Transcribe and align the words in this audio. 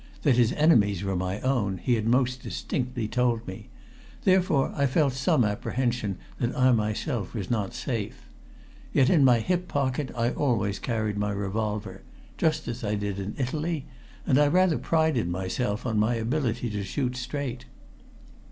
That 0.23 0.35
his 0.35 0.51
enemies 0.53 1.03
were 1.03 1.15
my 1.15 1.39
own 1.41 1.77
he 1.77 1.93
had 1.93 2.07
most 2.07 2.41
distinctly 2.41 3.07
told 3.07 3.47
me, 3.47 3.69
therefore 4.23 4.73
I 4.75 4.87
felt 4.87 5.13
some 5.13 5.43
apprehension 5.43 6.17
that 6.39 6.57
I 6.57 6.71
myself 6.71 7.35
was 7.35 7.51
not 7.51 7.75
safe. 7.75 8.27
Yet 8.91 9.11
in 9.11 9.23
my 9.23 9.41
hip 9.41 9.67
pocket 9.67 10.09
I 10.15 10.31
always 10.31 10.79
carried 10.79 11.19
my 11.19 11.29
revolver 11.31 12.01
just 12.39 12.67
as 12.67 12.83
I 12.83 12.95
did 12.95 13.19
in 13.19 13.35
Italy 13.37 13.85
and 14.25 14.39
I 14.39 14.47
rather 14.47 14.79
prided 14.79 15.29
myself 15.29 15.85
on 15.85 15.99
my 15.99 16.15
ability 16.15 16.71
to 16.71 16.83
shoot 16.83 17.15
straight. 17.15 17.65